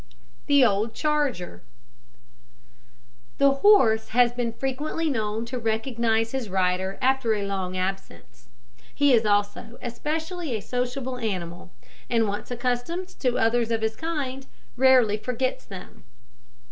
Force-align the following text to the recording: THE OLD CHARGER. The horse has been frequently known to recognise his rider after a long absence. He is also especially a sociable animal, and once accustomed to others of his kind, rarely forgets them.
THE 0.47 0.65
OLD 0.65 0.95
CHARGER. 0.95 1.61
The 3.37 3.51
horse 3.51 4.07
has 4.07 4.31
been 4.31 4.51
frequently 4.51 5.11
known 5.11 5.45
to 5.45 5.59
recognise 5.59 6.31
his 6.31 6.49
rider 6.49 6.97
after 7.03 7.35
a 7.35 7.45
long 7.45 7.77
absence. 7.77 8.47
He 8.95 9.13
is 9.13 9.27
also 9.27 9.77
especially 9.79 10.55
a 10.55 10.59
sociable 10.63 11.19
animal, 11.19 11.69
and 12.09 12.27
once 12.27 12.49
accustomed 12.49 13.09
to 13.19 13.37
others 13.37 13.69
of 13.69 13.83
his 13.83 13.95
kind, 13.95 14.47
rarely 14.75 15.17
forgets 15.17 15.65
them. 15.65 16.03